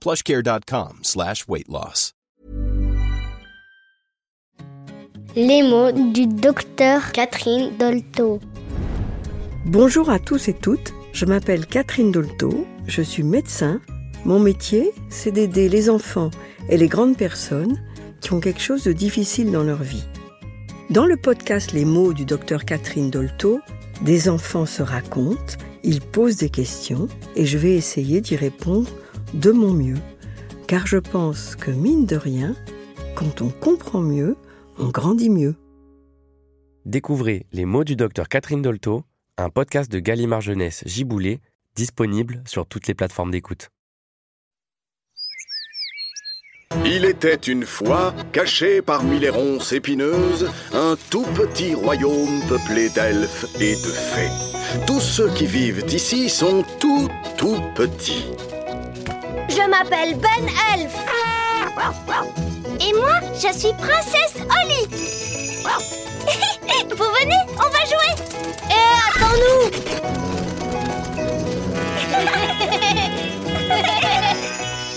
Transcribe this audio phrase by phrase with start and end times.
[0.00, 2.12] plushcare.com slash weight loss.
[5.36, 8.40] Les mots du docteur Catherine Dolto.
[9.64, 13.80] Bonjour à tous et toutes, je m'appelle Catherine Dolto, je suis médecin.
[14.24, 16.30] Mon métier, c'est d'aider les enfants
[16.68, 17.78] et les grandes personnes
[18.20, 20.04] qui ont quelque chose de difficile dans leur vie.
[20.90, 23.60] Dans le podcast Les mots du docteur Catherine Dolto,
[24.02, 27.06] des enfants se racontent, ils posent des questions
[27.36, 28.90] et je vais essayer d'y répondre
[29.34, 29.98] de mon mieux.
[30.66, 32.54] Car je pense que mine de rien,
[33.14, 34.36] quand on comprend mieux,
[34.78, 35.54] on grandit mieux.
[36.84, 39.04] Découvrez Les mots du docteur Catherine Dolto,
[39.36, 41.40] un podcast de Gallimard Jeunesse Giboulé,
[41.74, 43.68] disponible sur toutes les plateformes d'écoute.
[46.84, 53.46] Il était une fois, caché parmi les ronces épineuses, un tout petit royaume peuplé d'elfes
[53.60, 54.84] et de fées.
[54.86, 58.24] Tous ceux qui vivent ici sont tout, tout petits.
[59.60, 60.94] Je m'appelle Ben Elf.
[62.80, 64.88] Et moi, je suis princesse Holly.
[66.96, 68.12] Vous venez, on va jouer.
[68.70, 69.60] Et attends-nous.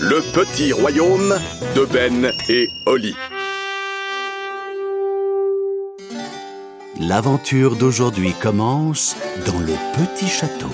[0.00, 1.38] Le petit royaume
[1.76, 3.14] de Ben et Holly.
[7.00, 9.14] L'aventure d'aujourd'hui commence
[9.44, 10.70] dans le petit château.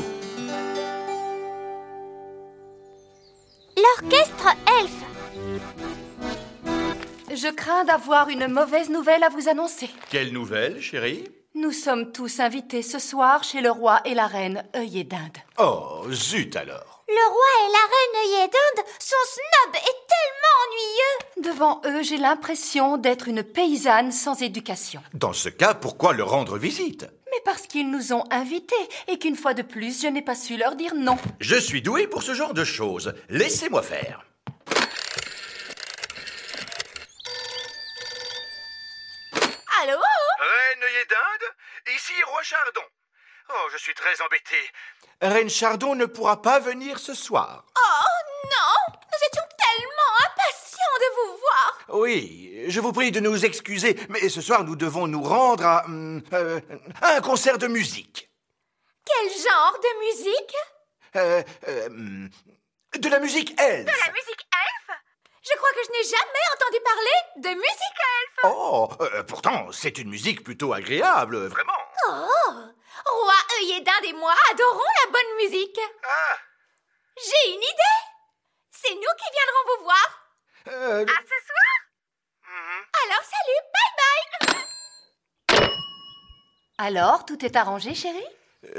[7.87, 9.89] D'avoir une mauvaise nouvelle à vous annoncer.
[10.11, 11.25] Quelle nouvelle, chérie?
[11.55, 15.39] Nous sommes tous invités ce soir chez le roi et la reine œillet d'Inde.
[15.59, 21.51] Oh, zut alors Le roi et la reine œillet d'Inde sont snob et tellement ennuyeux.
[21.51, 25.01] Devant eux, j'ai l'impression d'être une paysanne sans éducation.
[25.15, 27.07] Dans ce cas, pourquoi leur rendre visite?
[27.31, 28.75] Mais parce qu'ils nous ont invités
[29.09, 31.17] et qu'une fois de plus, je n'ai pas su leur dire non.
[31.39, 33.15] Je suis doué pour ce genre de choses.
[33.31, 34.25] Laissez-moi faire.
[39.83, 42.83] Allô Reine d'Inde, ici Roi Chardon.
[43.49, 44.57] Oh, je suis très embêté.
[45.23, 47.65] Reine Chardon ne pourra pas venir ce soir.
[47.79, 51.79] Oh non Nous étions tellement impatients de vous voir.
[52.01, 55.87] Oui, je vous prie de nous excuser, mais ce soir nous devons nous rendre à,
[55.87, 56.61] hum, euh,
[57.01, 58.31] à un concert de musique.
[59.07, 60.57] Quel genre de musique?
[61.17, 62.31] Euh, euh, hum,
[62.99, 63.87] de la musique elfe.
[63.87, 65.00] La musique elfe?
[65.71, 68.39] Crois que je n'ai jamais entendu parler de musique elfe.
[68.45, 71.73] Oh, euh, pourtant, c'est une musique plutôt agréable, vraiment.
[72.09, 72.53] Oh
[73.07, 75.79] Roi œillet d'Inde et moi adorons la bonne musique.
[76.05, 76.37] Ah,
[77.17, 78.01] J'ai une idée
[78.71, 80.09] C'est nous qui viendrons vous voir.
[80.69, 81.77] euh, À ce soir
[83.05, 83.93] Alors salut, bye
[85.59, 85.71] bye
[86.79, 88.27] Alors, tout est arrangé, chérie?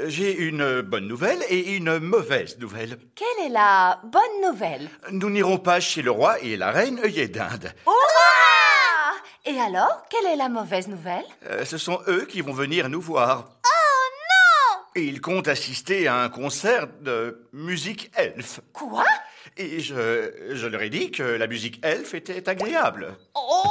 [0.06, 2.98] J'ai une bonne nouvelle et une mauvaise nouvelle.
[3.14, 4.88] Quelle est la bonne nouvelle?
[5.10, 7.72] Nous n'irons pas chez le roi et la reine œillet d'Inde.
[7.86, 11.24] Hurrah Et alors, quelle est la mauvaise nouvelle?
[11.50, 13.46] Euh, ce sont eux qui vont venir nous voir.
[13.64, 18.60] Oh non Et ils comptent assister à un concert de musique elfe.
[18.72, 19.04] Quoi?
[19.56, 23.16] Et je, je leur ai dit que la musique elfe était agréable.
[23.34, 23.64] Oh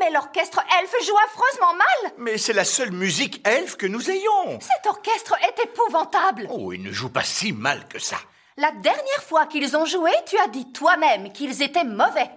[0.00, 4.60] Mais l'orchestre elfe joue affreusement mal Mais c'est la seule musique elfe que nous ayons.
[4.60, 8.16] Cet orchestre est épouvantable Oh, ils ne jouent pas si mal que ça.
[8.56, 12.28] La dernière fois qu'ils ont joué, tu as dit toi-même qu'ils étaient mauvais.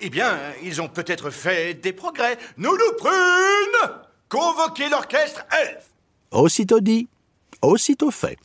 [0.00, 2.38] Eh bien, ils ont peut-être fait des progrès.
[2.56, 3.92] Nounou Prune
[4.28, 5.86] Convoquez l'orchestre elfe
[6.30, 7.08] Aussitôt dit,
[7.62, 8.36] aussitôt fait.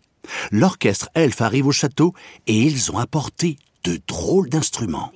[0.52, 2.14] L'orchestre elfe arrive au château
[2.48, 5.12] et ils ont apporté de drôles d'instruments.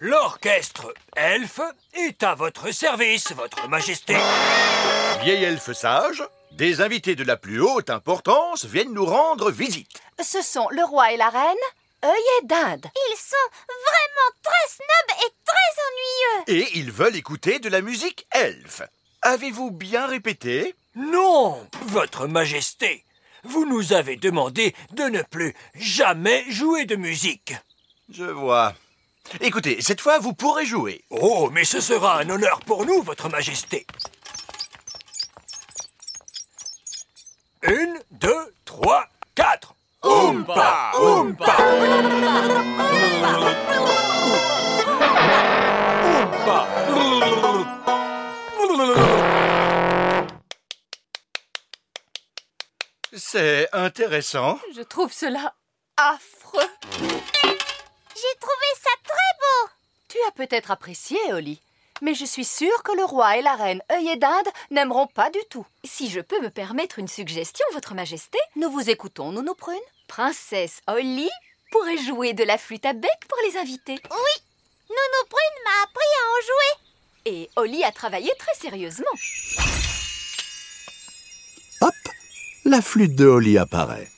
[0.00, 1.60] L'orchestre elfe
[1.92, 4.14] est à votre service, votre majesté.
[5.22, 6.22] Vieil elfe sage,
[6.52, 10.00] Des invités de la plus haute importance viennent nous rendre visite.
[10.22, 11.56] Ce sont le roi et la reine,
[12.04, 12.86] œillet d'Inde.
[12.94, 16.64] Ils sont vraiment très snobs et très ennuyeux.
[16.64, 18.82] Et ils veulent écouter de la musique elfe.
[19.22, 20.76] Avez-vous bien répété?
[20.94, 23.04] Non, Votre Majesté.
[23.42, 27.54] Vous nous avez demandé de ne plus jamais jouer de musique.
[28.12, 28.74] Je vois.
[29.40, 31.04] Écoutez, cette fois, vous pourrez jouer.
[31.10, 33.86] Oh, mais ce sera un honneur pour nous, Votre Majesté.
[37.62, 39.74] Une, deux, trois, quatre.
[40.02, 41.56] Oompa, oompa.
[53.12, 54.58] C'est intéressant.
[54.74, 55.54] Je trouve cela
[55.96, 57.07] affreux.
[60.36, 61.60] Peut-être apprécié, Oli.
[62.00, 65.40] Mais je suis sûre que le roi et la reine œillet d'Inde n'aimeront pas du
[65.50, 65.66] tout.
[65.84, 69.76] Si je peux me permettre une suggestion, Votre Majesté, Nous vous écoutons, Nounou Prune.
[70.06, 71.28] Princesse Holly
[71.72, 73.98] pourrait jouer de la flûte à bec pour les invités.
[74.10, 74.42] Oui,
[74.88, 77.40] Nounou Prune m'a appris à en jouer.
[77.40, 79.06] Et Holly a travaillé très sérieusement.
[81.80, 81.94] Hop,
[82.64, 84.08] la flûte de Holly apparaît.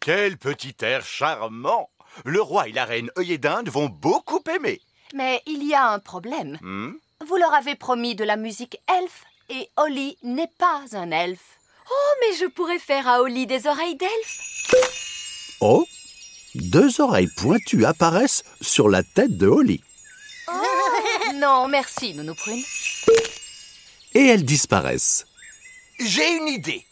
[0.00, 1.90] Quel petit air charmant
[2.24, 4.80] Le roi et la reine œillet d'Inde vont beaucoup aimer.
[5.12, 6.58] Mais il y a un problème.
[6.62, 6.92] Hmm?
[7.26, 11.58] Vous leur avez promis de la musique elfe et Oli n'est pas un elfe.
[11.90, 14.72] Oh, mais je pourrais faire à Holly des oreilles d'elfe.
[15.60, 15.86] Oh,
[16.54, 19.82] deux oreilles pointues apparaissent sur la tête de Holly.
[21.34, 22.62] Non, merci, Nounou Prune.
[24.14, 25.26] Et elles disparaissent.
[25.98, 26.86] J'ai une idée.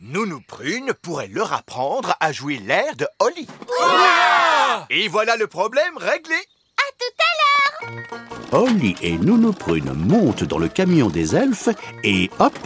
[0.00, 3.48] Nounou Prune pourrait leur apprendre à jouer l'air de Holly.
[4.90, 6.36] Et voilà le problème réglé.
[6.76, 8.62] À tout à l'heure.
[8.62, 11.70] Holly et Nounou Prune montent dans le camion des elfes
[12.04, 12.56] et hop,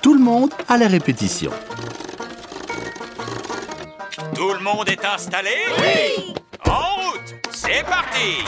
[0.00, 1.50] tout le monde à la répétition.
[4.34, 5.50] Tout le monde est installé?
[5.78, 8.44] Oui En route C'est parti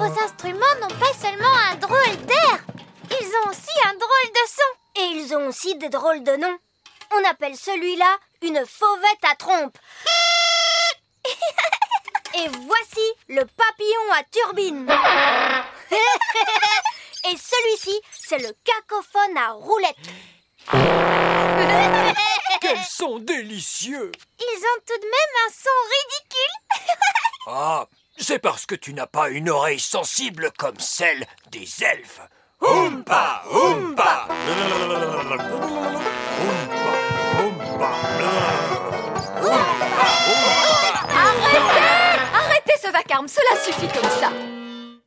[0.00, 2.64] Vos instruments n'ont pas seulement un drôle d'air,
[3.10, 4.72] ils ont aussi un drôle de son.
[4.96, 6.58] Et ils ont aussi des drôles de noms.
[7.12, 9.76] On appelle celui-là une fauvette à trompe.
[12.34, 14.88] Et voici le papillon à turbine.
[17.30, 19.98] Et celui-ci, c'est le cacophone à roulette.
[22.62, 26.54] Quels sont délicieux Ils ont tout de même un son ridicule.
[27.48, 27.86] Ah,
[28.20, 32.20] c'est parce que tu n'as pas une oreille sensible comme celle des elfes.
[32.60, 34.28] Oompa, oompa
[37.38, 37.90] oompa
[42.34, 44.30] Arrêtez ce vacarme, cela suffit comme ça.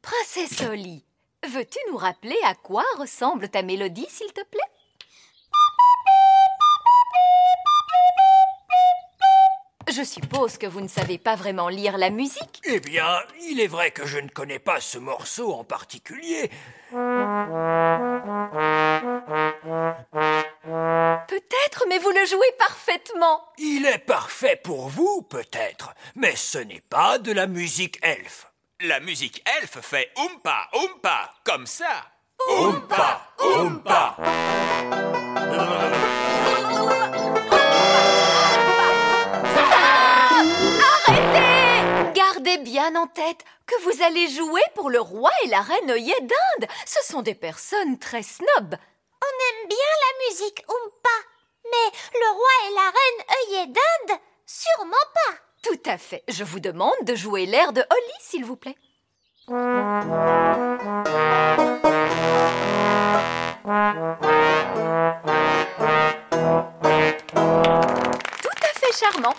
[0.02, 1.06] Princesse Holly,
[1.48, 4.73] veux-tu nous rappeler à quoi ressemble ta mélodie, s'il te plaît?
[9.96, 12.62] Je suppose que vous ne savez pas vraiment lire la musique.
[12.64, 16.50] Eh bien, il est vrai que je ne connais pas ce morceau en particulier.
[21.28, 23.44] Peut-être, mais vous le jouez parfaitement.
[23.60, 28.48] Il est parfait pour vous, peut-être, mais ce n'est pas de la musique elfe.
[28.82, 32.08] La musique elfe fait oompa, oompa, comme ça.
[32.50, 34.18] Oompa, oompa
[42.84, 46.70] bien en tête que vous allez jouer pour le roi et la reine œillet d'Inde.
[46.86, 48.76] Ce sont des personnes très snobs.
[49.22, 51.18] On aime bien la musique Oompa,
[51.64, 55.38] mais le roi et la reine œillet d'Inde, sûrement pas.
[55.64, 56.26] Tout à fait.
[56.28, 58.76] Je vous demande de jouer l'air de Holly, s'il vous plaît.
[59.48, 59.54] Tout
[68.62, 69.36] à fait charmant.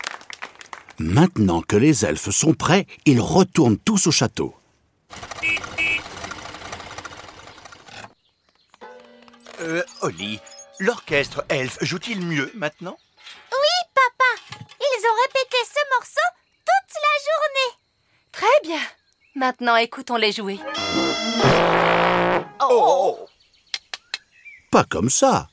[1.15, 4.53] Maintenant que les elfes sont prêts, ils retournent tous au château.
[9.61, 10.41] Euh, Holly,
[10.77, 12.97] l'orchestre elfe joue-t-il mieux maintenant?
[13.53, 16.27] Oui, papa, ils ont répété ce morceau
[16.65, 17.71] toute la journée.
[18.33, 18.85] Très bien.
[19.35, 20.59] Maintenant, écoutons-les jouer.
[22.61, 23.19] Oh,
[24.69, 25.47] Pas comme ça.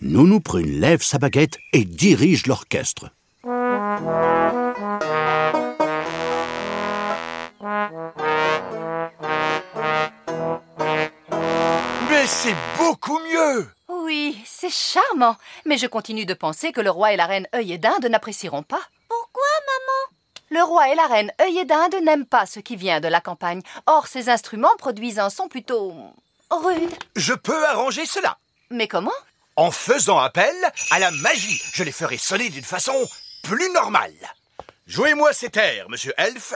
[0.00, 3.10] Nounou Prune lève sa baguette et dirige l'orchestre.
[12.42, 15.36] C'est beaucoup mieux Oui, c'est charmant.
[15.64, 18.64] Mais je continue de penser que le roi et la reine œil et dinde n'apprécieront
[18.64, 18.80] pas.
[19.08, 20.18] Pourquoi, maman
[20.50, 23.20] Le roi et la reine œil et dinde n'aiment pas ce qui vient de la
[23.20, 23.62] campagne.
[23.86, 25.94] Or, ces instruments produisent un son plutôt
[26.50, 26.90] rude.
[27.14, 28.36] Je peux arranger cela.
[28.70, 29.12] Mais comment
[29.54, 30.56] En faisant appel
[30.90, 32.94] à la magie, je les ferai sonner d'une façon
[33.44, 34.14] plus normale.
[34.88, 36.54] Jouez-moi cet air, monsieur Elf.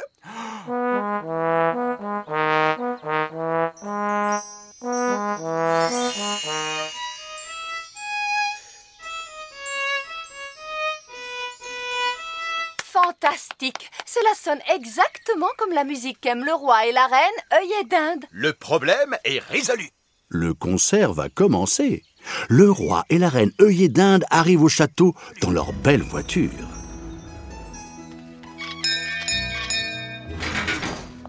[12.93, 17.19] Fantastique Cela sonne exactement comme la musique qu'aiment le roi et la reine
[17.55, 18.27] œil et dinde.
[18.31, 19.89] Le problème est résolu.
[20.29, 22.03] Le concert va commencer.
[22.51, 26.51] Le roi et la reine œillet d'Inde arrivent au château dans leur belle voiture.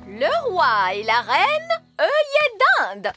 [0.08, 1.70] Le roi et la reine
[2.01, 2.58] œillet
[3.04, 3.13] d'Inde.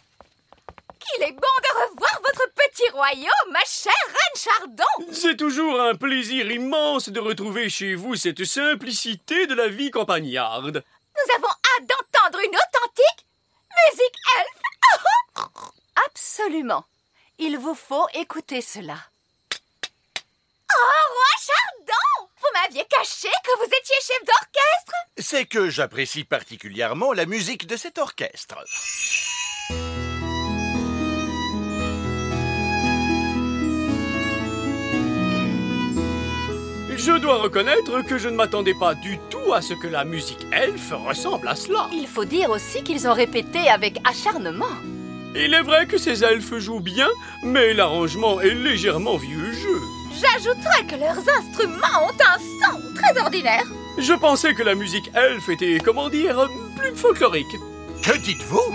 [1.15, 5.95] Qu'il est bon de revoir votre petit royaume, ma chère reine Chardon C'est toujours un
[5.95, 10.85] plaisir immense de retrouver chez vous cette simplicité de la vie campagnarde.
[11.17, 13.27] Nous avons hâte d'entendre une authentique
[13.89, 15.45] musique elfe
[16.07, 16.85] Absolument.
[17.39, 18.97] Il vous faut écouter cela.
[20.73, 27.13] Oh, roi Chardon Vous m'aviez caché que vous étiez chef d'orchestre C'est que j'apprécie particulièrement
[27.13, 28.57] la musique de cet orchestre.
[37.03, 40.47] Je dois reconnaître que je ne m'attendais pas du tout à ce que la musique
[40.53, 41.89] elfe ressemble à cela.
[41.95, 44.77] Il faut dire aussi qu'ils ont répété avec acharnement.
[45.35, 47.09] Il est vrai que ces elfes jouent bien,
[47.43, 49.81] mais l'arrangement est légèrement vieux jeu.
[50.21, 53.65] J'ajouterais que leurs instruments ont un son très ordinaire.
[53.97, 57.57] Je pensais que la musique elfe était, comment dire, plus folklorique.
[58.03, 58.75] Que dites-vous?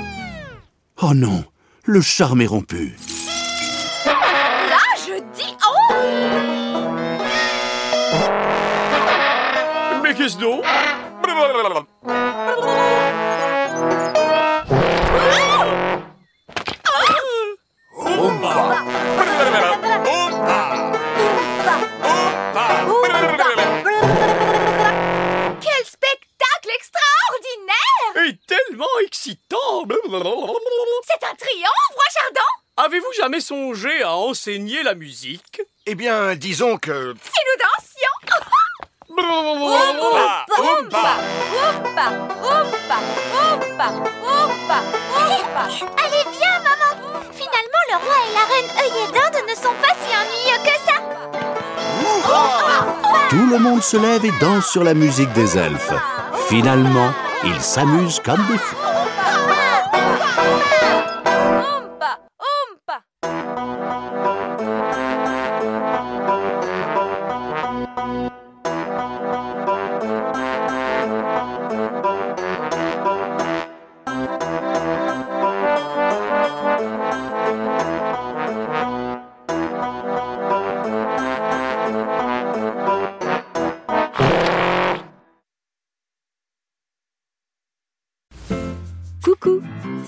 [1.03, 1.44] Oh non,
[1.84, 2.96] le charme est rompu.
[10.18, 10.64] Qu'est-ce donc
[25.62, 28.28] Quel spectacle extraordinaire!
[28.28, 29.86] Et tellement excitant!
[29.86, 32.42] C'est un triomphe, roi Chardon!
[32.78, 35.62] Avez-vous jamais songé à enseigner la musique?
[35.86, 37.14] Eh bien, disons que...
[39.18, 40.26] Oompa.
[40.60, 42.08] Oompa,
[42.44, 42.98] oompa,
[43.34, 43.88] oompa,
[44.24, 44.78] oompa,
[45.16, 45.64] oompa.
[46.04, 46.92] Allez, viens, maman
[47.32, 50.98] Finalement, le roi et la reine œillet d'Inde ne sont pas si ennuyeux que ça
[53.30, 55.94] Tout le monde se lève et danse sur la musique des elfes.
[56.50, 57.12] Finalement,
[57.46, 58.85] ils s'amusent comme des fous.